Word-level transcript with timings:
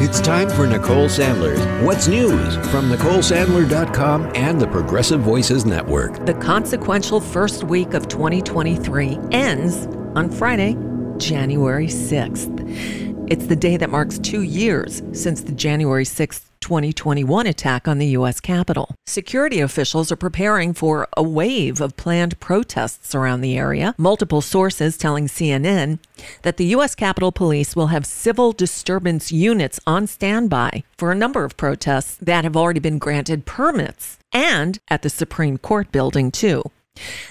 It's 0.00 0.20
time 0.20 0.48
for 0.48 0.64
Nicole 0.64 1.08
Sandler's 1.08 1.58
What's 1.84 2.06
News 2.06 2.54
from 2.68 2.88
NicoleSandler.com 2.88 4.30
and 4.36 4.60
the 4.60 4.68
Progressive 4.68 5.18
Voices 5.22 5.66
Network. 5.66 6.24
The 6.24 6.34
consequential 6.34 7.20
first 7.20 7.64
week 7.64 7.94
of 7.94 8.06
2023 8.06 9.18
ends 9.32 9.88
on 10.14 10.30
Friday, 10.30 10.76
January 11.16 11.88
6th. 11.88 13.07
It's 13.30 13.46
the 13.46 13.56
day 13.56 13.76
that 13.76 13.90
marks 13.90 14.18
two 14.18 14.40
years 14.40 15.02
since 15.12 15.42
the 15.42 15.52
January 15.52 16.04
6th 16.06 16.46
2021 16.60 17.46
attack 17.46 17.86
on 17.86 17.98
the 17.98 18.06
U.S. 18.06 18.40
Capitol. 18.40 18.94
Security 19.06 19.60
officials 19.60 20.10
are 20.10 20.16
preparing 20.16 20.72
for 20.72 21.06
a 21.14 21.22
wave 21.22 21.82
of 21.82 21.94
planned 21.98 22.40
protests 22.40 23.14
around 23.14 23.42
the 23.42 23.58
area. 23.58 23.94
Multiple 23.98 24.40
sources 24.40 24.96
telling 24.96 25.26
CNN 25.26 25.98
that 26.40 26.56
the 26.56 26.64
U.S. 26.76 26.94
Capitol 26.94 27.30
Police 27.30 27.76
will 27.76 27.88
have 27.88 28.06
civil 28.06 28.52
disturbance 28.52 29.30
units 29.30 29.78
on 29.86 30.06
standby 30.06 30.82
for 30.96 31.12
a 31.12 31.14
number 31.14 31.44
of 31.44 31.58
protests 31.58 32.16
that 32.22 32.44
have 32.44 32.56
already 32.56 32.80
been 32.80 32.98
granted 32.98 33.44
permits 33.44 34.16
and 34.32 34.78
at 34.88 35.02
the 35.02 35.10
Supreme 35.10 35.58
Court 35.58 35.92
building, 35.92 36.30
too. 36.30 36.62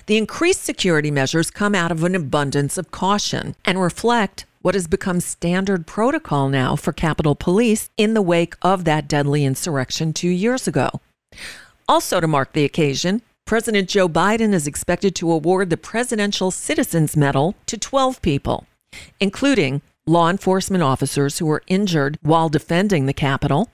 The 0.06 0.18
increased 0.18 0.64
security 0.64 1.10
measures 1.10 1.50
come 1.50 1.74
out 1.74 1.92
of 1.92 2.04
an 2.04 2.14
abundance 2.14 2.78
of 2.78 2.92
caution 2.92 3.56
and 3.66 3.82
reflect 3.82 4.46
what 4.68 4.76
has 4.76 4.86
become 4.86 5.22
standard 5.22 5.88
protocol 5.88 6.50
now 6.50 6.76
for 6.76 6.92
Capitol 6.92 7.36
Police 7.36 7.90
in 7.96 8.14
the 8.14 8.22
wake 8.22 8.54
of 8.62 8.84
that 8.84 9.08
deadly 9.08 9.46
insurrection 9.46 10.12
two 10.12 10.28
years 10.28 10.68
ago. 10.68 10.90
Also, 11.88 12.20
to 12.20 12.28
mark 12.28 12.52
the 12.52 12.66
occasion, 12.66 13.22
President 13.46 13.88
Joe 13.88 14.10
Biden 14.10 14.52
is 14.52 14.68
expected 14.68 15.16
to 15.16 15.32
award 15.32 15.70
the 15.70 15.78
Presidential 15.78 16.52
Citizens 16.52 17.16
Medal 17.16 17.56
to 17.66 17.78
12 17.78 18.22
people, 18.22 18.68
including 19.22 19.82
law 20.06 20.30
enforcement 20.30 20.84
officers 20.84 21.38
who 21.38 21.46
were 21.46 21.64
injured 21.68 22.20
while 22.22 22.50
defending 22.50 23.06
the 23.06 23.14
Capitol, 23.14 23.70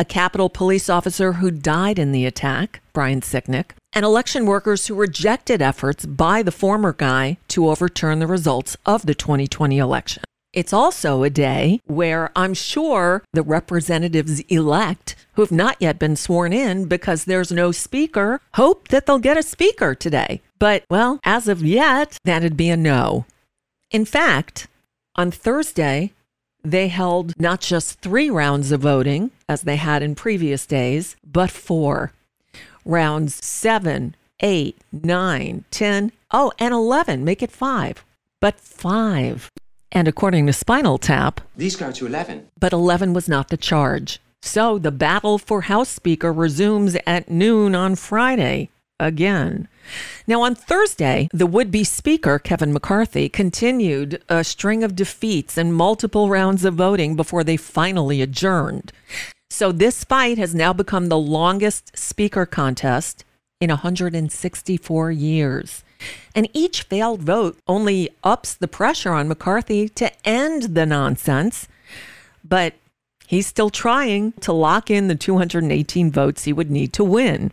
a 0.00 0.04
Capitol 0.04 0.48
police 0.48 0.90
officer 0.90 1.34
who 1.34 1.52
died 1.52 1.96
in 1.96 2.10
the 2.10 2.26
attack, 2.26 2.80
Brian 2.92 3.20
Sicknick, 3.20 3.70
and 3.94 4.04
election 4.04 4.46
workers 4.46 4.86
who 4.88 4.94
rejected 4.94 5.62
efforts 5.62 6.04
by 6.04 6.42
the 6.42 6.52
former 6.52 6.92
guy 6.92 7.38
to 7.48 7.68
overturn 7.68 8.18
the 8.18 8.26
results 8.26 8.76
of 8.84 9.06
the 9.06 9.14
2020 9.14 9.78
election. 9.78 10.24
It's 10.54 10.72
also 10.72 11.24
a 11.24 11.30
day 11.30 11.80
where 11.86 12.30
I'm 12.36 12.54
sure 12.54 13.24
the 13.32 13.42
representatives 13.42 14.38
elect 14.42 15.16
who 15.32 15.42
have 15.42 15.50
not 15.50 15.76
yet 15.80 15.98
been 15.98 16.14
sworn 16.14 16.52
in 16.52 16.84
because 16.86 17.24
there's 17.24 17.50
no 17.50 17.72
speaker 17.72 18.40
hope 18.54 18.86
that 18.88 19.04
they'll 19.04 19.18
get 19.18 19.36
a 19.36 19.42
speaker 19.42 19.96
today. 19.96 20.40
But, 20.60 20.84
well, 20.88 21.18
as 21.24 21.48
of 21.48 21.64
yet, 21.64 22.18
that'd 22.22 22.56
be 22.56 22.70
a 22.70 22.76
no. 22.76 23.26
In 23.90 24.04
fact, 24.04 24.68
on 25.16 25.32
Thursday, 25.32 26.12
they 26.62 26.86
held 26.86 27.38
not 27.38 27.60
just 27.60 27.98
three 27.98 28.30
rounds 28.30 28.70
of 28.70 28.82
voting, 28.82 29.32
as 29.48 29.62
they 29.62 29.76
had 29.76 30.04
in 30.04 30.14
previous 30.14 30.66
days, 30.66 31.16
but 31.24 31.50
four 31.50 32.12
rounds 32.84 33.44
seven, 33.44 34.14
eight, 34.38 34.78
nine, 34.92 35.64
10, 35.72 36.12
oh, 36.30 36.52
and 36.60 36.72
11. 36.72 37.24
Make 37.24 37.42
it 37.42 37.50
five. 37.50 38.04
But 38.40 38.60
five. 38.60 39.50
And 39.94 40.08
according 40.08 40.46
to 40.46 40.52
Spinal 40.52 40.98
Tap, 40.98 41.40
these 41.56 41.76
go 41.76 41.92
to 41.92 42.06
11. 42.06 42.48
But 42.58 42.72
11 42.72 43.14
was 43.14 43.28
not 43.28 43.48
the 43.48 43.56
charge. 43.56 44.20
So 44.42 44.76
the 44.76 44.90
battle 44.90 45.38
for 45.38 45.62
House 45.62 45.88
Speaker 45.88 46.32
resumes 46.32 46.96
at 47.06 47.30
noon 47.30 47.76
on 47.76 47.94
Friday 47.94 48.70
again. 48.98 49.68
Now, 50.26 50.42
on 50.42 50.54
Thursday, 50.54 51.28
the 51.32 51.46
would 51.46 51.70
be 51.70 51.84
Speaker, 51.84 52.38
Kevin 52.38 52.72
McCarthy, 52.72 53.28
continued 53.28 54.22
a 54.28 54.42
string 54.42 54.82
of 54.82 54.96
defeats 54.96 55.56
and 55.56 55.74
multiple 55.74 56.28
rounds 56.28 56.64
of 56.64 56.74
voting 56.74 57.16
before 57.16 57.44
they 57.44 57.56
finally 57.56 58.20
adjourned. 58.20 58.92
So 59.50 59.70
this 59.72 60.04
fight 60.04 60.38
has 60.38 60.54
now 60.54 60.72
become 60.72 61.06
the 61.08 61.18
longest 61.18 61.96
speaker 61.96 62.46
contest 62.46 63.24
in 63.60 63.70
164 63.70 65.10
years. 65.12 65.84
And 66.34 66.48
each 66.52 66.82
failed 66.82 67.22
vote 67.22 67.58
only 67.66 68.10
ups 68.22 68.54
the 68.54 68.68
pressure 68.68 69.12
on 69.12 69.28
McCarthy 69.28 69.88
to 69.90 70.10
end 70.26 70.74
the 70.74 70.86
nonsense. 70.86 71.68
But 72.42 72.74
He's 73.26 73.46
still 73.46 73.70
trying 73.70 74.32
to 74.42 74.52
lock 74.52 74.90
in 74.90 75.08
the 75.08 75.14
218 75.14 76.10
votes 76.10 76.44
he 76.44 76.52
would 76.52 76.70
need 76.70 76.92
to 76.92 77.04
win. 77.04 77.52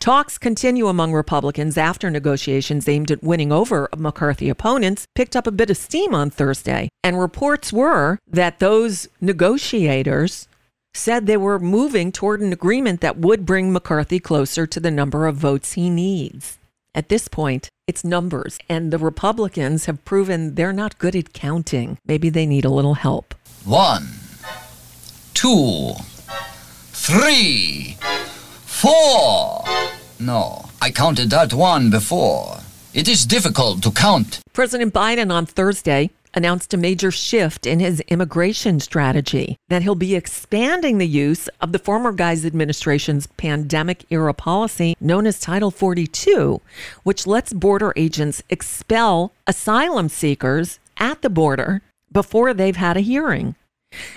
Talks 0.00 0.36
continue 0.36 0.88
among 0.88 1.12
Republicans 1.12 1.78
after 1.78 2.10
negotiations 2.10 2.88
aimed 2.88 3.10
at 3.10 3.22
winning 3.22 3.52
over 3.52 3.88
McCarthy 3.96 4.48
opponents 4.48 5.06
picked 5.14 5.36
up 5.36 5.46
a 5.46 5.52
bit 5.52 5.70
of 5.70 5.76
steam 5.76 6.12
on 6.14 6.30
Thursday. 6.30 6.88
And 7.04 7.20
reports 7.20 7.72
were 7.72 8.18
that 8.26 8.58
those 8.58 9.08
negotiators 9.20 10.48
said 10.92 11.26
they 11.26 11.36
were 11.36 11.58
moving 11.58 12.12
toward 12.12 12.40
an 12.40 12.52
agreement 12.52 13.00
that 13.00 13.16
would 13.18 13.46
bring 13.46 13.72
McCarthy 13.72 14.18
closer 14.18 14.66
to 14.66 14.80
the 14.80 14.90
number 14.90 15.26
of 15.26 15.36
votes 15.36 15.72
he 15.72 15.88
needs. 15.88 16.58
At 16.94 17.08
this 17.08 17.28
point, 17.28 17.70
it's 17.86 18.04
numbers, 18.04 18.58
and 18.68 18.92
the 18.92 18.98
Republicans 18.98 19.86
have 19.86 20.04
proven 20.04 20.54
they're 20.54 20.72
not 20.72 20.98
good 20.98 21.16
at 21.16 21.32
counting. 21.32 21.98
Maybe 22.06 22.30
they 22.30 22.46
need 22.46 22.64
a 22.64 22.70
little 22.70 22.94
help. 22.94 23.34
One, 23.64 24.06
two, 25.34 25.94
three, 26.92 27.96
four. 28.64 29.64
No, 30.20 30.66
I 30.80 30.90
counted 30.90 31.30
that 31.30 31.52
one 31.52 31.90
before. 31.90 32.58
It 32.94 33.08
is 33.08 33.26
difficult 33.26 33.82
to 33.82 33.90
count. 33.90 34.40
President 34.52 34.94
Biden 34.94 35.32
on 35.32 35.46
Thursday 35.46 36.10
announced 36.34 36.74
a 36.74 36.76
major 36.76 37.10
shift 37.10 37.66
in 37.66 37.80
his 37.80 38.00
immigration 38.08 38.80
strategy, 38.80 39.56
that 39.68 39.82
he'll 39.82 39.94
be 39.94 40.14
expanding 40.14 40.98
the 40.98 41.06
use 41.06 41.48
of 41.60 41.72
the 41.72 41.78
former 41.78 42.12
guy's 42.12 42.44
administration's 42.44 43.26
pandemic 43.26 44.04
era 44.10 44.34
policy 44.34 44.96
known 45.00 45.26
as 45.26 45.40
Title 45.40 45.70
42, 45.70 46.60
which 47.02 47.26
lets 47.26 47.52
border 47.52 47.92
agents 47.96 48.42
expel 48.50 49.32
asylum 49.46 50.08
seekers 50.08 50.78
at 50.96 51.22
the 51.22 51.30
border 51.30 51.82
before 52.12 52.52
they've 52.54 52.76
had 52.76 52.96
a 52.96 53.00
hearing. 53.00 53.54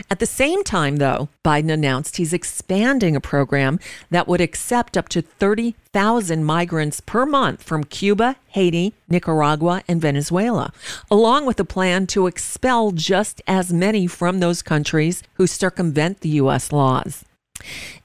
At 0.10 0.20
the 0.20 0.26
same 0.26 0.64
time, 0.64 0.98
though, 0.98 1.30
Biden 1.44 1.72
announced 1.72 2.18
he's 2.18 2.34
expanding 2.34 3.16
a 3.16 3.22
program 3.22 3.80
that 4.10 4.28
would 4.28 4.42
accept 4.42 4.98
up 4.98 5.10
to 5.10 5.22
30,000 5.22 6.44
migrants 6.44 7.02
per 7.02 7.26
month 7.26 7.64
from 7.64 7.84
Cuba, 7.84 8.36
Haiti, 8.50 8.94
Nicaragua, 9.10 9.84
and 9.88 10.02
Venezuela, 10.02 10.72
along 11.10 11.46
with 11.46 11.60
a 11.60 11.66
plan 11.66 12.08
to 12.08 12.28
expel 12.28 12.92
just 12.92 13.42
as 13.48 13.74
many 13.74 14.08
from 14.08 14.40
those 14.40 14.62
countries 14.62 15.24
who 15.34 15.48
circumvent 15.48 16.22
the 16.22 16.30
U.S. 16.30 16.72
laws. 16.72 17.26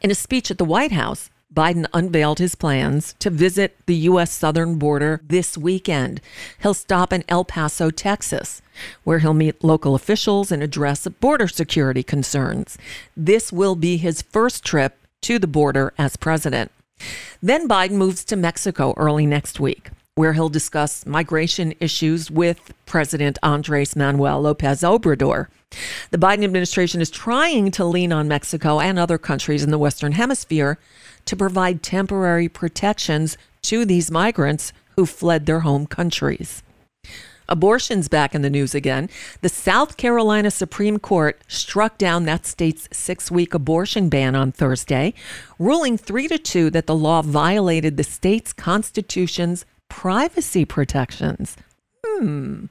In 0.00 0.10
a 0.10 0.14
speech 0.14 0.50
at 0.50 0.58
the 0.58 0.64
White 0.64 0.92
House, 0.92 1.30
Biden 1.54 1.86
unveiled 1.92 2.38
his 2.38 2.54
plans 2.54 3.14
to 3.18 3.28
visit 3.28 3.76
the 3.86 3.96
U.S. 3.96 4.30
southern 4.30 4.76
border 4.76 5.20
this 5.26 5.58
weekend. 5.58 6.20
He'll 6.62 6.74
stop 6.74 7.12
in 7.12 7.24
El 7.28 7.44
Paso, 7.44 7.90
Texas, 7.90 8.62
where 9.02 9.18
he'll 9.18 9.34
meet 9.34 9.64
local 9.64 9.94
officials 9.94 10.52
and 10.52 10.62
address 10.62 11.08
border 11.08 11.48
security 11.48 12.04
concerns. 12.04 12.78
This 13.16 13.52
will 13.52 13.74
be 13.74 13.96
his 13.96 14.22
first 14.22 14.64
trip 14.64 14.96
to 15.22 15.38
the 15.38 15.48
border 15.48 15.92
as 15.98 16.16
president. 16.16 16.70
Then 17.42 17.66
Biden 17.66 17.92
moves 17.92 18.24
to 18.26 18.36
Mexico 18.36 18.94
early 18.96 19.26
next 19.26 19.58
week, 19.58 19.90
where 20.14 20.32
he'll 20.32 20.48
discuss 20.48 21.06
migration 21.06 21.72
issues 21.80 22.30
with 22.30 22.72
President 22.84 23.38
Andres 23.42 23.96
Manuel 23.96 24.42
Lopez 24.42 24.82
Obrador. 24.82 25.46
The 26.10 26.18
Biden 26.18 26.44
administration 26.44 27.00
is 27.00 27.10
trying 27.10 27.70
to 27.72 27.84
lean 27.84 28.12
on 28.12 28.28
Mexico 28.28 28.80
and 28.80 28.98
other 28.98 29.18
countries 29.18 29.62
in 29.62 29.70
the 29.70 29.78
Western 29.78 30.12
Hemisphere 30.12 30.78
to 31.26 31.36
provide 31.36 31.82
temporary 31.82 32.48
protections 32.48 33.38
to 33.62 33.84
these 33.84 34.10
migrants 34.10 34.72
who 34.96 35.06
fled 35.06 35.46
their 35.46 35.60
home 35.60 35.86
countries. 35.86 36.62
Abortion's 37.48 38.08
back 38.08 38.34
in 38.34 38.42
the 38.42 38.50
news 38.50 38.74
again. 38.74 39.08
The 39.42 39.48
South 39.48 39.96
Carolina 39.96 40.50
Supreme 40.50 40.98
Court 40.98 41.40
struck 41.48 41.98
down 41.98 42.24
that 42.24 42.46
state's 42.46 42.88
six 42.92 43.30
week 43.30 43.54
abortion 43.54 44.08
ban 44.08 44.36
on 44.36 44.52
Thursday, 44.52 45.14
ruling 45.58 45.98
3 45.98 46.28
to 46.28 46.38
2 46.38 46.70
that 46.70 46.86
the 46.86 46.94
law 46.94 47.22
violated 47.22 47.96
the 47.96 48.04
state's 48.04 48.52
constitution's 48.52 49.64
privacy 49.90 50.64
protections. 50.64 51.56
Hmm. 52.06 52.66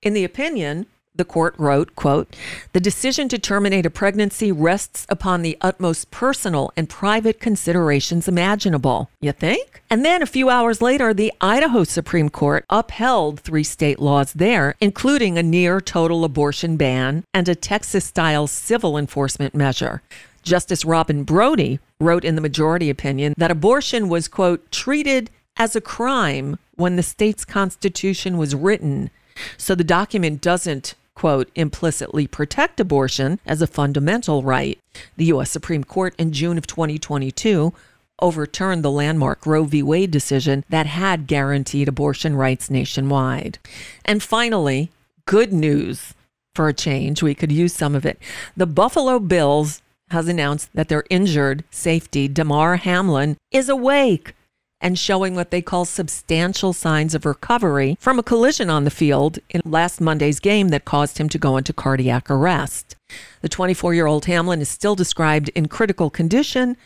In 0.00 0.14
the 0.14 0.24
opinion, 0.24 0.86
the 1.14 1.24
court 1.24 1.54
wrote, 1.58 1.94
quote, 1.96 2.34
"The 2.72 2.80
decision 2.80 3.28
to 3.28 3.38
terminate 3.38 3.84
a 3.84 3.90
pregnancy 3.90 4.50
rests 4.52 5.04
upon 5.10 5.42
the 5.42 5.58
utmost 5.60 6.10
personal 6.10 6.72
and 6.76 6.88
private 6.88 7.40
considerations 7.40 8.28
imaginable." 8.28 9.10
You 9.20 9.32
think? 9.32 9.82
And 9.90 10.04
then 10.04 10.22
a 10.22 10.26
few 10.26 10.48
hours 10.48 10.80
later, 10.80 11.12
the 11.12 11.32
Idaho 11.40 11.84
Supreme 11.84 12.30
Court 12.30 12.64
upheld 12.70 13.40
three 13.40 13.64
state 13.64 13.98
laws 13.98 14.32
there, 14.32 14.76
including 14.80 15.36
a 15.36 15.42
near 15.42 15.80
total 15.80 16.24
abortion 16.24 16.76
ban 16.76 17.24
and 17.34 17.48
a 17.48 17.56
Texas-style 17.56 18.46
civil 18.46 18.96
enforcement 18.96 19.54
measure. 19.54 20.00
Justice 20.42 20.86
Robyn 20.86 21.24
Brody 21.24 21.80
wrote 22.00 22.24
in 22.24 22.34
the 22.34 22.40
majority 22.40 22.88
opinion 22.88 23.34
that 23.36 23.50
abortion 23.50 24.08
was, 24.08 24.26
quote, 24.26 24.72
treated 24.72 25.28
as 25.60 25.76
a 25.76 25.80
crime 25.80 26.58
when 26.76 26.96
the 26.96 27.02
state's 27.02 27.44
constitution 27.44 28.38
was 28.38 28.54
written. 28.54 29.10
So 29.58 29.74
the 29.74 29.84
document 29.84 30.40
doesn't 30.40 30.94
quote, 31.14 31.50
implicitly 31.54 32.26
protect 32.26 32.80
abortion 32.80 33.38
as 33.44 33.60
a 33.60 33.66
fundamental 33.66 34.42
right. 34.42 34.78
The 35.18 35.26
U.S. 35.26 35.50
Supreme 35.50 35.84
Court 35.84 36.14
in 36.16 36.32
June 36.32 36.56
of 36.56 36.66
2022 36.66 37.74
overturned 38.22 38.82
the 38.82 38.90
landmark 38.90 39.44
Roe 39.44 39.64
v. 39.64 39.82
Wade 39.82 40.10
decision 40.10 40.64
that 40.70 40.86
had 40.86 41.26
guaranteed 41.26 41.88
abortion 41.88 42.36
rights 42.36 42.70
nationwide. 42.70 43.58
And 44.06 44.22
finally, 44.22 44.90
good 45.26 45.52
news 45.52 46.14
for 46.54 46.68
a 46.68 46.72
change. 46.74 47.22
We 47.22 47.34
could 47.34 47.52
use 47.52 47.74
some 47.74 47.94
of 47.94 48.06
it. 48.06 48.18
The 48.56 48.66
Buffalo 48.66 49.18
Bills 49.18 49.82
has 50.08 50.26
announced 50.26 50.70
that 50.72 50.88
their 50.88 51.04
injured 51.10 51.64
safety, 51.70 52.28
Damar 52.28 52.76
Hamlin, 52.76 53.36
is 53.50 53.68
awake 53.68 54.32
and 54.80 54.98
showing 54.98 55.34
what 55.34 55.50
they 55.50 55.60
call 55.62 55.84
substantial 55.84 56.72
signs 56.72 57.14
of 57.14 57.26
recovery 57.26 57.96
from 58.00 58.18
a 58.18 58.22
collision 58.22 58.70
on 58.70 58.84
the 58.84 58.90
field 58.90 59.38
in 59.50 59.60
last 59.64 60.00
Monday's 60.00 60.40
game 60.40 60.68
that 60.68 60.84
caused 60.84 61.18
him 61.18 61.28
to 61.28 61.38
go 61.38 61.56
into 61.56 61.72
cardiac 61.72 62.30
arrest. 62.30 62.96
The 63.42 63.48
24 63.48 63.94
year 63.94 64.06
old 64.06 64.26
Hamlin 64.26 64.60
is 64.60 64.68
still 64.68 64.94
described 64.94 65.50
in 65.50 65.68
critical 65.68 66.10
condition, 66.10 66.76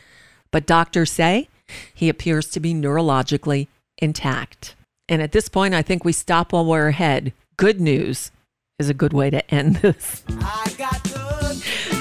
but 0.50 0.67
doctors 0.67 1.12
say 1.12 1.49
he 1.94 2.08
appears 2.08 2.49
to 2.50 2.61
be 2.61 2.75
neurologically 2.75 3.69
intact. 3.99 4.75
And 5.08 5.23
at 5.23 5.32
this 5.32 5.49
point, 5.49 5.75
I 5.75 5.82
think 5.82 6.05
we 6.05 6.12
stop 6.12 6.52
while 6.52 6.64
we're 6.64 6.88
ahead. 6.88 7.32
Good 7.56 7.81
news 7.81 8.31
is 8.79 8.88
a 8.88 8.94
good 8.94 9.12
way 9.12 9.31
to 9.31 9.55
end 9.55 9.76
this. 9.76 10.25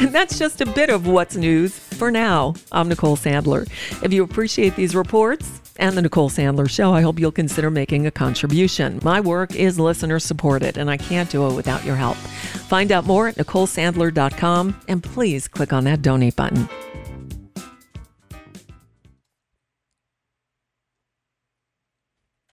And 0.01 0.13
that's 0.13 0.39
just 0.39 0.59
a 0.59 0.65
bit 0.65 0.89
of 0.89 1.05
what's 1.05 1.35
news 1.35 1.77
for 1.77 2.09
now. 2.09 2.55
I'm 2.71 2.89
Nicole 2.89 3.15
Sandler. 3.15 3.69
If 4.03 4.11
you 4.11 4.23
appreciate 4.23 4.75
these 4.75 4.95
reports 4.95 5.61
and 5.77 5.97
the 5.97 6.01
Nicole 6.01 6.29
Sandler 6.29 6.69
Show, 6.69 6.93
I 6.93 7.01
hope 7.01 7.19
you'll 7.19 7.31
consider 7.31 7.69
making 7.69 8.05
a 8.05 8.11
contribution. 8.11 8.99
My 9.03 9.19
work 9.19 9.55
is 9.55 9.79
listener 9.79 10.19
supported, 10.19 10.77
and 10.77 10.89
I 10.89 10.97
can't 10.97 11.29
do 11.29 11.47
it 11.47 11.53
without 11.53 11.83
your 11.85 11.95
help. 11.95 12.17
Find 12.17 12.91
out 12.91 13.05
more 13.05 13.27
at 13.27 13.35
NicoleSandler.com 13.35 14.81
and 14.87 15.03
please 15.03 15.47
click 15.47 15.73
on 15.73 15.83
that 15.85 16.01
donate 16.01 16.35
button. 16.35 16.67